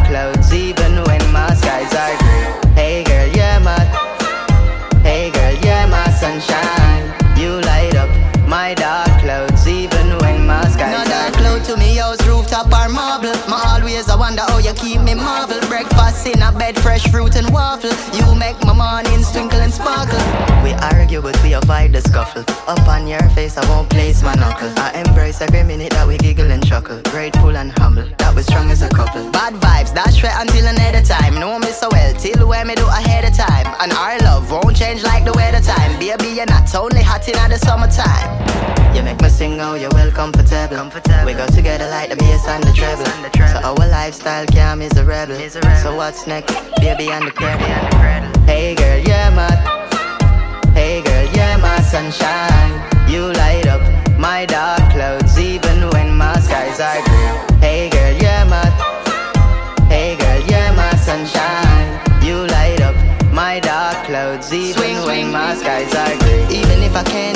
[14.76, 15.60] keep me marvel.
[15.68, 17.92] Breakfast in a bed, fresh fruit and waffle.
[18.18, 20.55] You make my mornings twinkle and sparkle.
[21.16, 22.44] We but we avoid the scuffle.
[22.68, 24.68] Up on your face I won't place my knuckle.
[24.76, 27.00] I embrace every minute that we giggle and chuckle.
[27.04, 29.32] Grateful and humble that we're strong as a couple.
[29.32, 31.36] Bad vibes, that's straight until another time.
[31.40, 33.66] Know me so well till where me do ahead of time.
[33.80, 35.98] And our love won't change like the weather time.
[36.00, 38.28] Baby, you're not only hot in the summertime.
[38.94, 40.84] You make me sing, oh, you're well comfortable.
[41.26, 43.06] We go together like the bass and the treble.
[43.48, 45.40] So our lifestyle can't miserable.
[45.80, 46.54] So what's next?
[46.82, 47.68] Baby and the cradle.
[48.44, 49.85] Hey girl, yeah, man.
[50.86, 52.74] Hey girl, yeah, my sunshine.
[53.10, 53.82] You light up
[54.20, 57.58] my dark clouds even when my skies are gray.
[57.60, 58.72] Hey girl, yeah, man.
[59.90, 61.90] Hey girl, yeah, my sunshine.
[62.24, 62.96] You light up
[63.34, 66.44] my dark clouds even when my skies are gray.
[66.52, 67.35] Even if I can't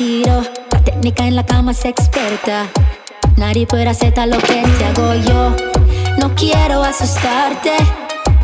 [0.00, 2.68] La técnica en la cama es experta.
[3.36, 5.56] Nadie puede hacer lo que te hago yo.
[6.18, 7.72] No quiero asustarte,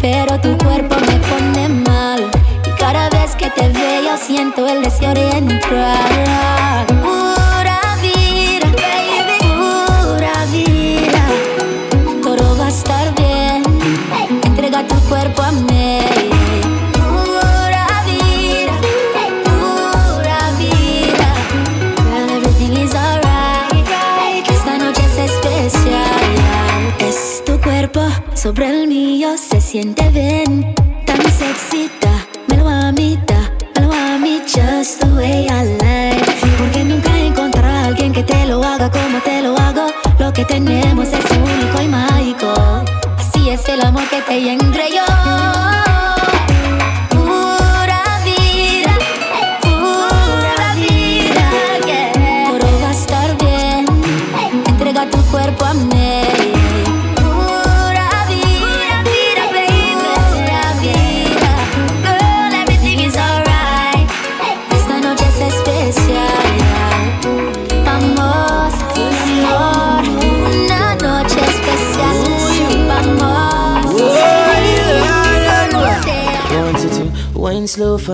[0.00, 2.28] pero tu cuerpo me pone mal.
[2.66, 6.86] Y cada vez que te veo siento el deseo de entrar.
[6.86, 11.24] Pura vida, baby, pura vida.
[12.20, 13.62] Todo va a estar bien.
[14.42, 16.03] Entrega tu cuerpo a mí.
[28.44, 30.74] Sobre el mío, se siente bien.
[31.06, 32.10] Tan sexita,
[32.46, 36.22] me lo amita, me lo a just the way I like.
[36.58, 39.86] Porque nunca encontré a alguien que te lo haga como te lo hago.
[40.18, 42.52] Lo que tenemos es único y mágico.
[43.16, 44.73] Así es el amor que te entre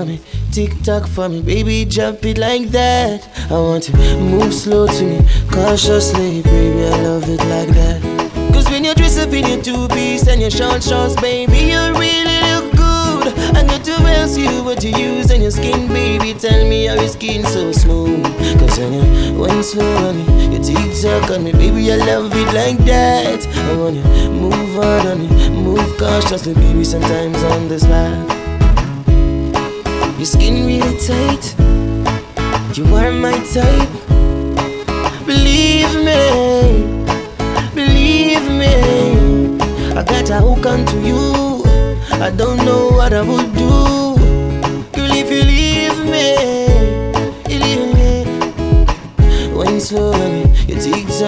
[0.00, 0.20] for me,
[0.50, 3.28] tick tock for me, baby, jump it like that.
[3.50, 5.18] I want to move slow to me,
[5.50, 8.00] cautiously, baby, I love it like that.
[8.54, 11.80] Cause when you dress up in your two piece and your short shorts, baby, you
[11.98, 13.34] really look good.
[13.80, 16.34] Got to ask you what you use on your skin, baby.
[16.34, 18.24] Tell me how your skin so smooth.
[18.58, 22.32] Cause when you wine slow on me, you tick tock on me, baby, I love
[22.34, 23.46] it like that.
[23.46, 28.39] I want you move hard on me, move cautiously, baby, sometimes on the spot.
[30.20, 31.54] Your skin really tight.
[32.76, 33.88] You are my type.
[35.24, 36.84] Believe me,
[37.74, 39.58] believe me.
[39.96, 41.62] I got a hook onto you.
[42.20, 44.09] I don't know what I would do.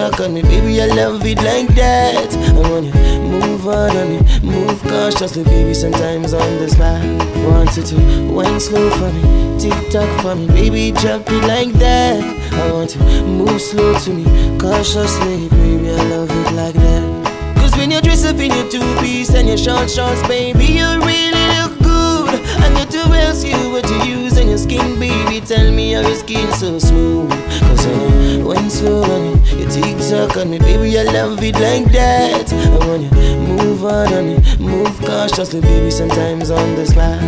[0.03, 0.81] Tick tock on me, baby.
[0.81, 2.35] I love it like that.
[2.35, 5.73] I want you move hard on me, move cautiously, baby.
[5.73, 7.03] Sometimes on the spot,
[7.47, 10.91] want you to wine slow for me, tick tock for me, baby.
[10.91, 12.21] Drop it like that.
[12.53, 14.25] I want you move slow to me,
[14.59, 15.89] cautiously, baby.
[15.89, 17.55] I love it like that.
[17.57, 20.87] Cause when you dress up in your two piece and your short shorts, baby, you
[20.99, 22.39] really look good.
[22.59, 24.32] I got to ask you you use on your
[24.63, 27.29] skin, baby, tell me how your skin so smooth.
[27.67, 27.89] Cause I
[28.37, 29.23] know when so on
[29.59, 32.51] you tick tock on me, baby, I love it like that.
[32.51, 37.21] I want you move on on it, move cautiously, baby, sometimes on the spot.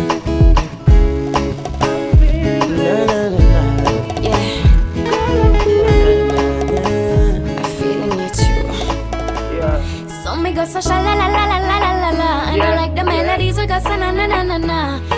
[4.22, 4.62] Yeah.
[7.56, 8.66] I'm feeling you too.
[9.56, 10.22] Yeah.
[10.24, 12.72] So me go so sha la la la la la la la, and yeah.
[12.72, 15.15] I like the melodies we got sa na na na na na.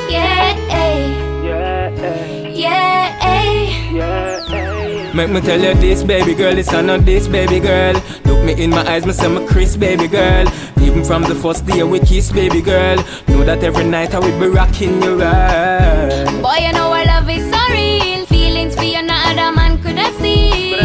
[5.18, 7.94] Make me tell you this, baby girl, it's not this, baby girl.
[8.24, 10.46] Look me in my eyes, me say me Chris, baby girl.
[10.80, 12.96] Even from the first day we kiss, baby girl.
[13.26, 16.40] Know that every night I will be rocking your world.
[16.40, 19.98] Boy, you know our love is so real Feelings for you, no other man could
[19.98, 20.78] have seen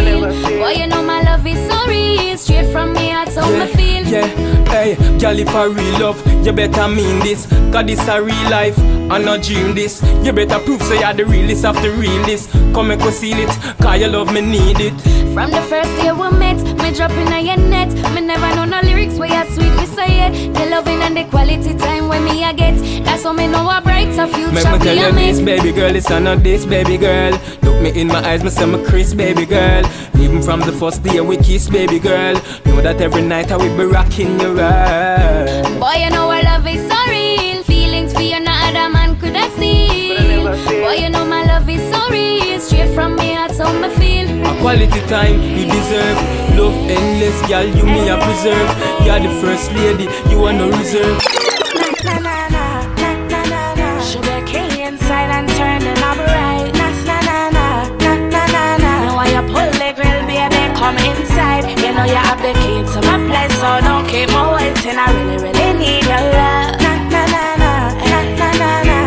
[0.60, 4.04] Boy, you know my love is so real Straight from me heart, so me feel
[4.08, 4.26] Yeah,
[4.84, 7.46] hey, girl, if I real love, you better mean this.
[7.72, 8.78] Cause this a real life,
[9.10, 10.02] I not dream this.
[10.24, 12.52] You better prove so you're the realest of the realest.
[12.74, 13.50] Come and conceal it,
[13.82, 14.94] cause your love me need it.
[15.34, 17.90] From the first day we met, me drop in on your net.
[18.14, 20.54] Me never know no lyrics where you sweet me say it.
[20.54, 22.78] The loving and the quality time when me I get.
[23.04, 25.96] That's how me know a brighter future Make me tell you a this, baby girl,
[25.96, 27.32] it's not this, baby girl.
[27.62, 29.84] Look me in my eyes, me say me Chris, baby girl.
[30.20, 32.36] Even from the first day we kiss, baby girl.
[32.66, 34.73] Know that every night I will be rocking your world.
[35.80, 37.64] Boy, you know our love is so real.
[37.64, 40.46] Feelings for you, no other man could have seen.
[40.84, 42.60] Boy, you know my love is so real.
[42.60, 44.28] Straight from me heart, so me feel.
[44.48, 46.18] A quality time you deserve.
[46.58, 48.70] Love endless, girl, you me a preserve.
[49.06, 51.53] You're the first lady, you are no reserve.
[64.86, 65.00] Waiting.
[65.00, 66.80] I really, really need your love.
[66.82, 67.72] Na na na na
[68.06, 69.00] na na na na.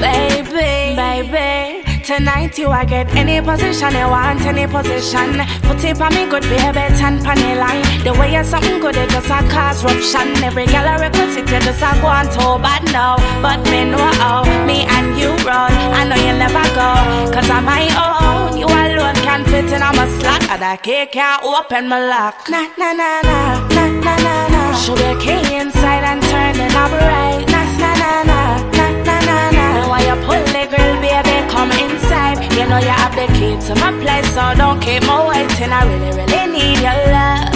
[0.00, 5.40] Baby, baby, tonight you, I get any position you want, any position.
[5.62, 7.82] Put it on me good, baby, ten panny line.
[8.04, 10.28] The way you're something good, it just a cause ruption.
[10.44, 13.16] Every girl I request it, you just a go on too but now.
[13.42, 15.72] But me know how, me and you roll.
[15.98, 16.90] I know you'll never go,
[17.32, 18.58] cause I'm my own.
[18.58, 22.48] You alone can fit in I'm a slot, and key can't open my lock.
[22.48, 24.16] Na na na na, na na
[24.48, 27.46] na be key inside and turn the knob right.
[27.48, 29.66] Na na na na, na na na na.
[29.80, 32.42] Now why you pull the grill, baby, come inside.
[32.52, 35.72] You know you have the key to my place, so don't keep me waiting.
[35.72, 37.53] I really, really need your love.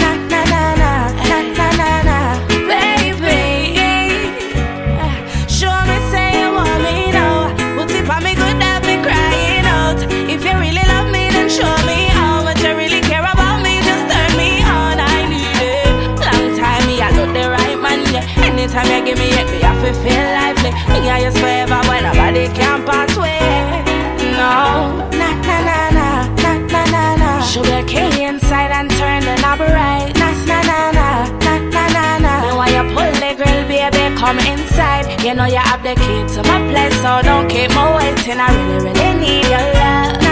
[18.71, 20.69] Anytime you give me it, me have to feel lively.
[20.93, 23.41] Me and you forever when nobody can part way.
[24.37, 26.07] No, na na na na,
[26.37, 27.53] na na na na.
[27.63, 30.13] Be a inside and turn the knob right.
[30.21, 31.07] Na na na na,
[31.41, 32.41] na na na na.
[32.45, 35.19] Then why you pull the grill, baby, come inside.
[35.23, 38.37] You know you have the key to my place, so don't keep me waiting.
[38.37, 40.28] I really, really need your love.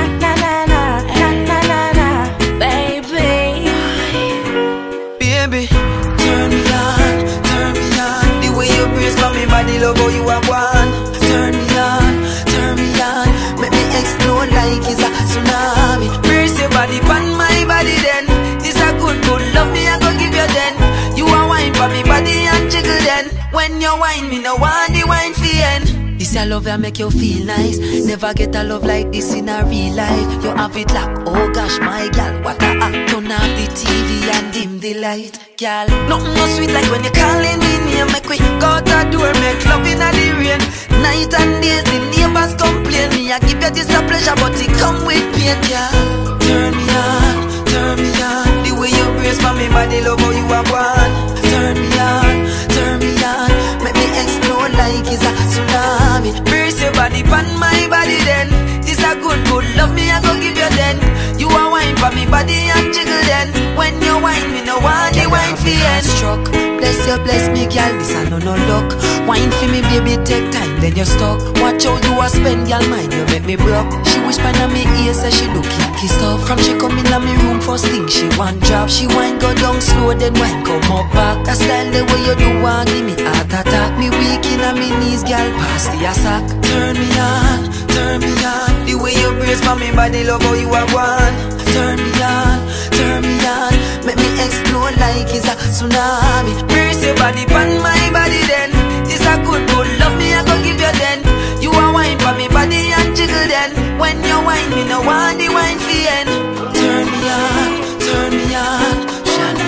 [9.58, 10.90] Body, love how you are one.
[11.30, 12.14] Turn me on,
[12.54, 13.28] turn me on.
[13.58, 16.08] Make me explode like it's a tsunami.
[16.22, 18.26] Brace your body pan my body then.
[18.62, 20.74] This a good, good love me, I go give you then.
[21.18, 23.26] You a wine for me body and jiggle then.
[23.52, 26.07] When you wine, me no want the wine for end.
[26.28, 27.80] This a love that make you feel nice.
[28.06, 30.44] Never get a love like this in a real life.
[30.44, 33.16] You have it like, oh gosh, my gal, what a act.
[33.16, 35.88] Turn off the TV and dim the light, gal.
[36.12, 38.12] Nothing no sweet like when you calling me name.
[38.12, 40.60] Make we go out the door, make love in the rain.
[41.00, 43.08] Night and days, the neighbors complain.
[43.16, 45.96] Me I give you this a pleasure, but it come with pain, gal.
[46.44, 47.36] Turn me on,
[47.72, 48.68] turn me on.
[48.68, 51.12] The way you brace for me body, love how you are one.
[51.40, 52.36] Turn me on,
[52.76, 53.48] turn me on.
[53.80, 54.47] Make me explode
[54.78, 56.32] like it's a tsunami.
[56.46, 58.48] Brace your body pan my body then.
[58.82, 61.00] This a good, good love me I go give you then.
[61.40, 63.48] You a wine for me body and jiggle then.
[63.78, 66.04] When you wine, me no want the wine for end.
[66.04, 66.44] Struck,
[66.80, 67.94] bless you, bless me, girl.
[67.96, 68.90] This a no no luck.
[69.30, 71.40] Wine for me, baby, take time, then you stuck.
[71.62, 73.92] Watch how you a spend, girl, mind you make me broke.
[74.08, 76.48] She whisper in me ear, say she do kinky stuff.
[76.48, 78.90] From she come in me room first thing she want drop.
[78.90, 81.46] She wine go down slow, then wine come up back.
[81.46, 83.96] That style the way you do want give me heart attack.
[84.00, 86.44] Me weak in me knees, girl, pass the attack.
[86.66, 88.74] Turn me on, turn me on.
[88.90, 91.36] The way you brace for me body, love how you are one.
[91.74, 92.58] Turn me on,
[92.94, 93.74] turn me on.
[94.06, 96.54] Make me explode like it's a tsunami.
[96.68, 98.72] Brace your body pan my body then.
[99.06, 101.20] This a good, good love me I go give you then.
[101.62, 103.72] You a wine for me body and jiggle then.
[104.00, 106.30] When you wine me no want the wine for end.
[106.74, 107.70] Turn me on,
[108.00, 108.96] turn me on.
[109.26, 109.68] Turn me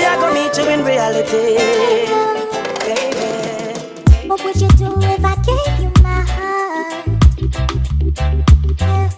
[0.00, 1.58] me I go meet you in reality.
[2.86, 4.28] Baby.
[4.28, 7.06] What would you do if I gave you my heart?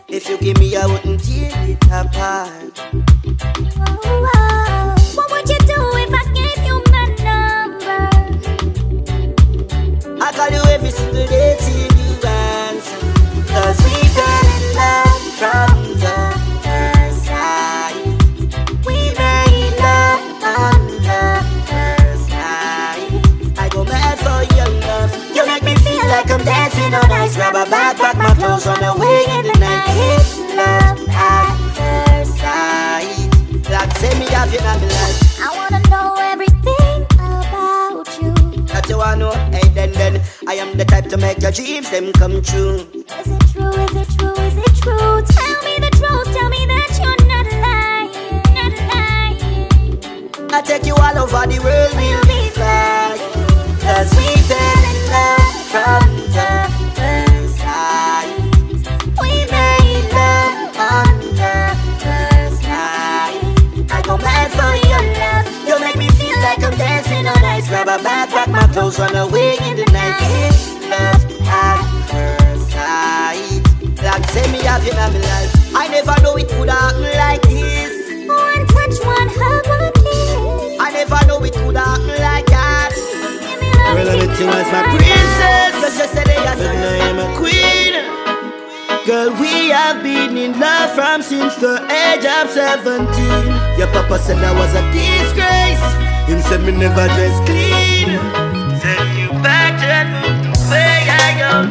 [0.08, 3.11] If you give me, I wouldn't tear it apart.
[28.12, 29.84] Pack my clothes on the way in the night.
[29.88, 33.70] It's love at first sight.
[33.70, 35.40] Like say me have you in my life.
[35.40, 38.32] I wanna know everything about you.
[38.66, 39.32] That you wanna know?
[39.50, 40.22] Hey, then, then.
[40.46, 42.86] I am the type to make your dreams them come true.
[43.20, 43.70] Is it true?
[43.70, 44.36] Is it true?
[44.48, 45.22] Is it true?
[45.36, 46.28] Tell me the truth.
[46.36, 48.12] Tell me that you're not lying.
[48.56, 50.52] Not lying.
[50.52, 53.20] I take you all over the world, we'll be flying.
[53.80, 56.11] Cause we fell in love from
[68.72, 70.16] bag, pack my clothes, run away in the night.
[70.20, 73.62] It's love at first sight.
[74.02, 75.52] Like say me have you in my life.
[75.74, 77.92] I never know it could happen like this.
[78.28, 80.80] One touch, one hug, one kiss.
[80.80, 82.92] I never know it could happen like that.
[83.94, 85.72] Well, I met you as my princess.
[85.80, 87.92] But you said yes, but now I'm a queen.
[89.06, 93.78] Girl, we have been in love from since the age of 17.
[93.78, 95.82] Your papa said I was a disgrace.
[96.28, 97.81] Him said me never dress clean.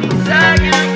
[0.04, 0.91] I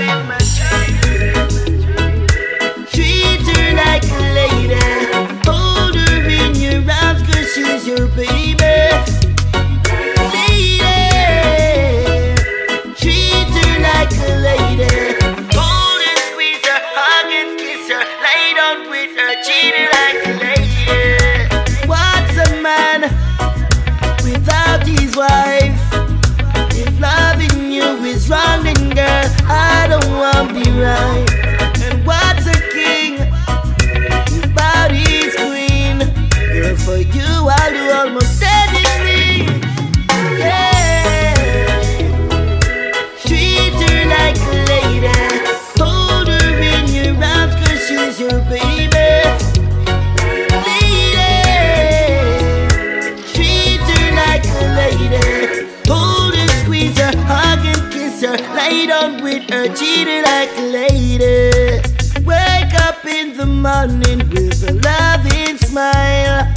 [63.87, 66.51] morning with a loving smile.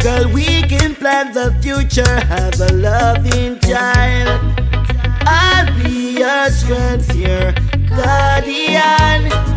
[0.00, 4.40] Girl, we can plan the future, have a loving child.
[5.24, 7.52] I'll be your strength, your
[7.88, 9.51] guardian.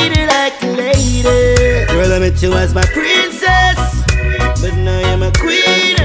[0.00, 1.86] Treat her like a lady.
[1.92, 4.04] Girl, I met you as my princess,
[4.60, 5.96] but now you're my queen.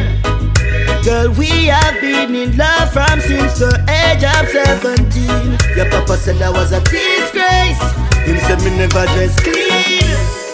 [1.04, 5.78] Girl, we have been in love from since the age of 17.
[5.78, 7.82] Your papa said I was a disgrace.
[8.26, 10.45] Him said me never dress clean.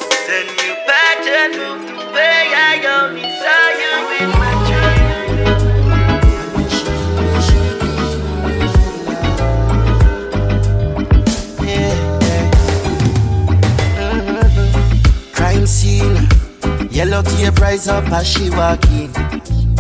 [17.01, 19.11] Yellow tape rise up as she walk in.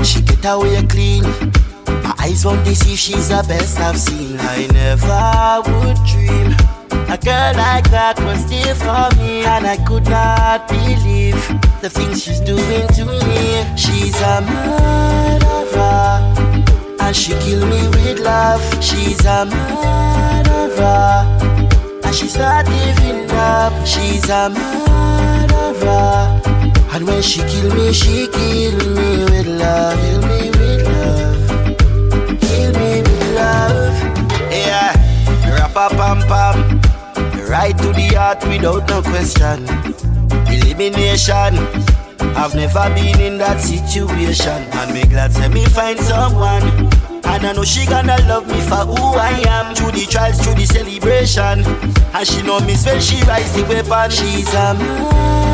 [0.03, 1.21] She get away clean.
[2.01, 4.39] My eyes won't deceive, she's the best I've seen.
[4.39, 6.55] I never would dream
[7.13, 11.35] a girl like that was there for me, and I could not believe
[11.81, 13.65] the things she's doing to me.
[13.77, 16.23] She's a murderer,
[17.01, 18.63] and she kill me with love.
[18.83, 21.23] She's a murderer,
[22.03, 23.73] and she's not giving up.
[23.85, 26.60] She's a murderer.
[26.93, 29.97] And when she kill me, she kill me with love.
[29.97, 32.39] Kill me with love.
[32.41, 33.95] Kill me with love.
[34.51, 34.93] Yeah,
[35.57, 36.81] rapa pam pam.
[37.49, 39.63] Right to the heart without no question.
[40.47, 41.57] Elimination.
[42.35, 44.63] I've never been in that situation.
[44.73, 46.63] And me glad say me find someone.
[47.23, 49.75] And I know she gonna love me for who I am.
[49.75, 51.63] Through the trials, through the celebration.
[52.13, 54.11] And she know me when she rise the weapon.
[54.11, 55.50] She's a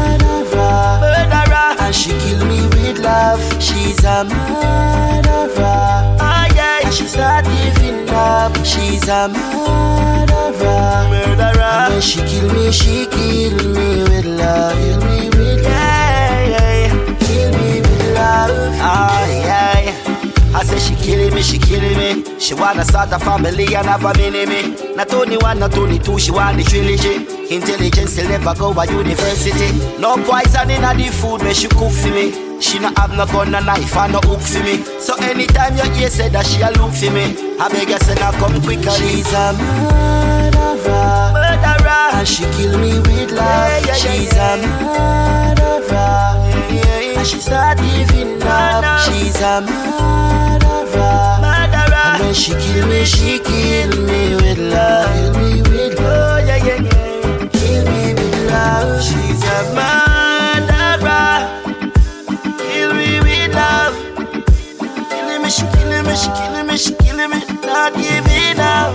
[0.58, 1.00] murderer.
[1.02, 1.70] Murderer.
[1.80, 3.42] And she kill me with love.
[3.62, 6.18] She's a murderer.
[6.20, 6.80] Ah, yeah.
[6.86, 8.56] And she's not giving up.
[8.66, 11.10] She's a murderer.
[11.10, 11.62] Murderer.
[11.62, 14.74] And when she kill me, she kill me with love.
[14.78, 15.72] Kill me with love.
[15.72, 17.16] Yeah, yeah.
[17.20, 18.74] Kill me with love.
[18.82, 20.56] Ah, yeah.
[20.56, 22.40] I say she killing me, she killing me.
[22.40, 24.96] She wanna start a family and have a mini me.
[24.96, 27.37] Not only one, not only two, she want the trilogy.
[27.50, 29.72] Intelligence still never go to university.
[30.00, 32.60] No poison in the food where she cook for me.
[32.60, 34.84] She not have no gun, no knife, and no hook for me.
[35.00, 38.16] So anytime you hear say that she a look for me, I beg you say
[38.16, 38.92] now come quicker.
[38.92, 41.32] She's a murderer.
[41.32, 42.20] Murderer.
[42.20, 43.40] And she kill me with love.
[43.40, 46.20] Yeah, yeah, she's yeah, a murderer.
[46.74, 48.82] Yeah, And she's not giving up.
[48.84, 48.98] no.
[49.08, 51.40] She's a murderer.
[51.40, 51.96] Murderer.
[51.96, 55.08] And when she kill me, she kill me with love.
[55.16, 56.10] Kill me with love.
[56.10, 56.97] Oh, yeah, yeah, yeah.
[58.58, 59.04] Kill love.
[59.04, 61.32] She's a murderer.
[62.58, 63.96] Kill me with love.
[65.10, 67.40] Killing me, she killing me, she killing me, she killing me.
[67.66, 68.94] Not giving up.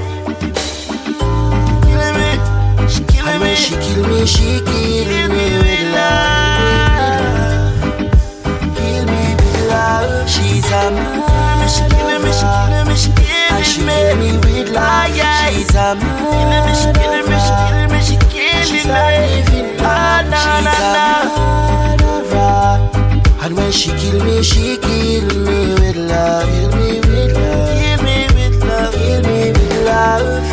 [1.84, 2.30] Killing me,
[2.88, 3.54] she killing me.
[3.54, 7.70] she kill me, she kill me with love.
[8.76, 10.28] Kill me with love.
[10.28, 10.82] She's a
[11.68, 13.10] She killing me, she killing me, she
[13.64, 14.82] she killing kill me with love.
[14.82, 15.50] Ah.
[15.52, 15.94] She's a
[16.32, 18.90] Killing me, she killing me, she killing me, she killing She's me.
[18.90, 19.51] nah,
[23.44, 26.48] and when she kill me, she kill me with love.
[26.48, 27.68] Kill me with love.
[27.78, 28.94] Kill me with love.
[28.94, 30.51] Kill me with love.